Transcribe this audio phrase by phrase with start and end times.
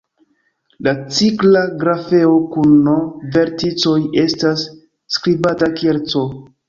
[0.85, 2.95] La cikla grafeo kun "n"
[3.35, 4.65] verticoj estas
[5.19, 6.25] skribata kiel "C".